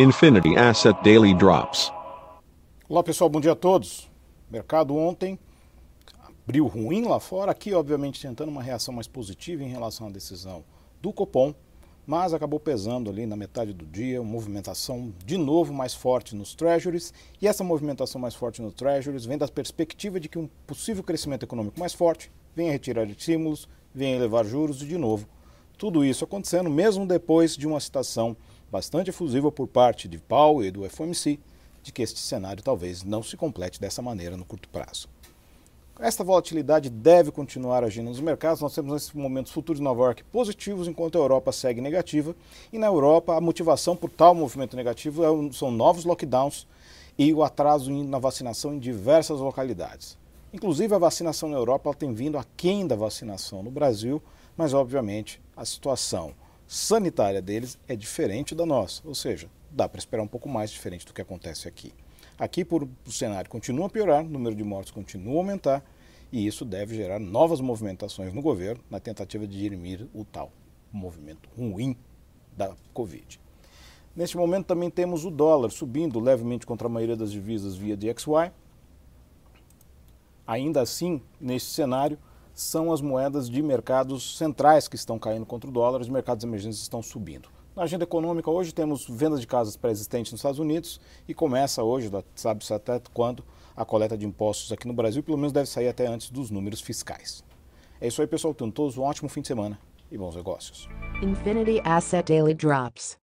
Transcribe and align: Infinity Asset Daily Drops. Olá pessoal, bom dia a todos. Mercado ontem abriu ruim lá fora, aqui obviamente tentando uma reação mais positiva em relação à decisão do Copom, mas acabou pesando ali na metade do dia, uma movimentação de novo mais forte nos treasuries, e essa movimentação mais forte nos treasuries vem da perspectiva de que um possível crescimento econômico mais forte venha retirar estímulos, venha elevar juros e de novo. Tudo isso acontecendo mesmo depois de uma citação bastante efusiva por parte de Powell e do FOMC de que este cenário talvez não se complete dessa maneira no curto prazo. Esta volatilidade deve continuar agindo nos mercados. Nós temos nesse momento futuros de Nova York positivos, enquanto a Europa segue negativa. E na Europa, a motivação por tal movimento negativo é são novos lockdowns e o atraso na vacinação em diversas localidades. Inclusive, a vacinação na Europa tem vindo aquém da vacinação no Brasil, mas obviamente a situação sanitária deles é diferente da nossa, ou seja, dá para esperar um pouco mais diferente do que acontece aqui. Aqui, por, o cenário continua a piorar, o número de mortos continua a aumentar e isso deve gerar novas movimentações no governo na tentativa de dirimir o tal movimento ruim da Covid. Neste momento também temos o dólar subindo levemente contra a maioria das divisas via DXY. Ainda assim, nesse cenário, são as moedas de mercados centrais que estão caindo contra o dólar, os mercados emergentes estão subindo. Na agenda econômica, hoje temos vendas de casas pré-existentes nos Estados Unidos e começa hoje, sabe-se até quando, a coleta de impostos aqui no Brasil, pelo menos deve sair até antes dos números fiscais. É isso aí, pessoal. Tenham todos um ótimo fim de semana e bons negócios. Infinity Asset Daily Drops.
Infinity 0.00 0.56
Asset 0.56 0.98
Daily 1.04 1.34
Drops. 1.34 1.92
Olá 2.88 3.02
pessoal, 3.02 3.28
bom 3.28 3.38
dia 3.38 3.52
a 3.52 3.54
todos. 3.54 4.10
Mercado 4.50 4.96
ontem 4.96 5.38
abriu 6.42 6.66
ruim 6.66 7.04
lá 7.04 7.20
fora, 7.20 7.52
aqui 7.52 7.74
obviamente 7.74 8.18
tentando 8.18 8.48
uma 8.48 8.62
reação 8.62 8.94
mais 8.94 9.06
positiva 9.06 9.62
em 9.62 9.68
relação 9.68 10.06
à 10.06 10.10
decisão 10.10 10.64
do 11.02 11.12
Copom, 11.12 11.54
mas 12.06 12.32
acabou 12.32 12.58
pesando 12.58 13.10
ali 13.10 13.26
na 13.26 13.36
metade 13.36 13.74
do 13.74 13.84
dia, 13.84 14.22
uma 14.22 14.32
movimentação 14.32 15.12
de 15.22 15.36
novo 15.36 15.74
mais 15.74 15.92
forte 15.92 16.34
nos 16.34 16.54
treasuries, 16.54 17.12
e 17.38 17.46
essa 17.46 17.62
movimentação 17.62 18.18
mais 18.18 18.34
forte 18.34 18.62
nos 18.62 18.72
treasuries 18.72 19.26
vem 19.26 19.36
da 19.36 19.48
perspectiva 19.48 20.18
de 20.18 20.30
que 20.30 20.38
um 20.38 20.48
possível 20.66 21.04
crescimento 21.04 21.42
econômico 21.42 21.78
mais 21.78 21.92
forte 21.92 22.32
venha 22.56 22.72
retirar 22.72 23.04
estímulos, 23.04 23.68
venha 23.94 24.16
elevar 24.16 24.46
juros 24.46 24.80
e 24.80 24.86
de 24.86 24.96
novo. 24.96 25.28
Tudo 25.76 26.02
isso 26.02 26.24
acontecendo 26.24 26.70
mesmo 26.70 27.06
depois 27.06 27.54
de 27.54 27.66
uma 27.66 27.80
citação 27.80 28.34
bastante 28.70 29.10
efusiva 29.10 29.50
por 29.50 29.66
parte 29.66 30.08
de 30.08 30.18
Powell 30.18 30.66
e 30.66 30.70
do 30.70 30.88
FOMC 30.88 31.38
de 31.82 31.92
que 31.92 32.02
este 32.02 32.20
cenário 32.20 32.62
talvez 32.62 33.02
não 33.02 33.22
se 33.22 33.36
complete 33.36 33.80
dessa 33.80 34.02
maneira 34.02 34.36
no 34.36 34.44
curto 34.44 34.68
prazo. 34.68 35.08
Esta 35.98 36.24
volatilidade 36.24 36.88
deve 36.88 37.30
continuar 37.30 37.84
agindo 37.84 38.08
nos 38.08 38.20
mercados. 38.20 38.62
Nós 38.62 38.74
temos 38.74 38.94
nesse 38.94 39.14
momento 39.14 39.52
futuros 39.52 39.80
de 39.80 39.84
Nova 39.84 40.02
York 40.04 40.24
positivos, 40.24 40.88
enquanto 40.88 41.16
a 41.16 41.20
Europa 41.20 41.52
segue 41.52 41.82
negativa. 41.82 42.34
E 42.72 42.78
na 42.78 42.86
Europa, 42.86 43.36
a 43.36 43.40
motivação 43.40 43.94
por 43.94 44.08
tal 44.08 44.34
movimento 44.34 44.74
negativo 44.76 45.22
é 45.22 45.52
são 45.52 45.70
novos 45.70 46.06
lockdowns 46.06 46.66
e 47.18 47.34
o 47.34 47.42
atraso 47.42 47.92
na 47.92 48.18
vacinação 48.18 48.72
em 48.72 48.78
diversas 48.78 49.40
localidades. 49.40 50.16
Inclusive, 50.54 50.94
a 50.94 50.98
vacinação 50.98 51.50
na 51.50 51.58
Europa 51.58 51.92
tem 51.92 52.14
vindo 52.14 52.38
aquém 52.38 52.86
da 52.86 52.96
vacinação 52.96 53.62
no 53.62 53.70
Brasil, 53.70 54.22
mas 54.56 54.72
obviamente 54.72 55.38
a 55.54 55.66
situação 55.66 56.32
sanitária 56.72 57.42
deles 57.42 57.76
é 57.88 57.96
diferente 57.96 58.54
da 58.54 58.64
nossa, 58.64 59.02
ou 59.04 59.12
seja, 59.12 59.50
dá 59.72 59.88
para 59.88 59.98
esperar 59.98 60.22
um 60.22 60.28
pouco 60.28 60.48
mais 60.48 60.70
diferente 60.70 61.04
do 61.04 61.12
que 61.12 61.20
acontece 61.20 61.66
aqui. 61.66 61.92
Aqui, 62.38 62.64
por, 62.64 62.88
o 63.04 63.10
cenário 63.10 63.50
continua 63.50 63.86
a 63.86 63.90
piorar, 63.90 64.24
o 64.24 64.28
número 64.28 64.54
de 64.54 64.62
mortos 64.62 64.92
continua 64.92 65.34
a 65.34 65.38
aumentar 65.38 65.84
e 66.30 66.46
isso 66.46 66.64
deve 66.64 66.94
gerar 66.94 67.18
novas 67.18 67.60
movimentações 67.60 68.32
no 68.32 68.40
governo 68.40 68.84
na 68.88 69.00
tentativa 69.00 69.48
de 69.48 69.58
dirimir 69.58 70.06
o 70.14 70.24
tal 70.24 70.52
movimento 70.92 71.48
ruim 71.58 71.96
da 72.56 72.72
Covid. 72.94 73.40
Neste 74.14 74.36
momento 74.36 74.66
também 74.66 74.90
temos 74.90 75.24
o 75.24 75.30
dólar 75.30 75.70
subindo 75.70 76.20
levemente 76.20 76.64
contra 76.64 76.86
a 76.86 76.90
maioria 76.90 77.16
das 77.16 77.32
divisas 77.32 77.74
via 77.74 77.96
DXY. 77.96 78.52
Ainda 80.46 80.80
assim, 80.82 81.20
nesse 81.40 81.66
cenário, 81.66 82.16
são 82.54 82.92
as 82.92 83.00
moedas 83.00 83.48
de 83.48 83.62
mercados 83.62 84.36
centrais 84.36 84.88
que 84.88 84.96
estão 84.96 85.18
caindo 85.18 85.46
contra 85.46 85.68
o 85.68 85.72
dólar, 85.72 86.00
os 86.00 86.08
mercados 86.08 86.44
emergentes 86.44 86.80
estão 86.80 87.02
subindo. 87.02 87.48
Na 87.74 87.84
agenda 87.84 88.04
econômica, 88.04 88.50
hoje 88.50 88.72
temos 88.72 89.06
vendas 89.08 89.40
de 89.40 89.46
casas 89.46 89.76
pré-existentes 89.76 90.32
nos 90.32 90.40
Estados 90.40 90.58
Unidos 90.58 91.00
e 91.28 91.32
começa 91.32 91.82
hoje, 91.82 92.10
sabe-se 92.34 92.74
até 92.74 93.00
quando, 93.14 93.44
a 93.76 93.84
coleta 93.84 94.18
de 94.18 94.26
impostos 94.26 94.72
aqui 94.72 94.86
no 94.86 94.92
Brasil, 94.92 95.22
pelo 95.22 95.38
menos 95.38 95.52
deve 95.52 95.68
sair 95.68 95.88
até 95.88 96.06
antes 96.06 96.30
dos 96.30 96.50
números 96.50 96.80
fiscais. 96.80 97.44
É 98.00 98.08
isso 98.08 98.20
aí, 98.20 98.26
pessoal. 98.26 98.54
Tenham 98.54 98.70
todos 98.70 98.96
um 98.96 99.02
ótimo 99.02 99.28
fim 99.28 99.42
de 99.42 99.48
semana 99.48 99.78
e 100.10 100.18
bons 100.18 100.34
negócios. 100.34 100.88
Infinity 101.22 101.80
Asset 101.84 102.32
Daily 102.32 102.54
Drops. 102.54 103.19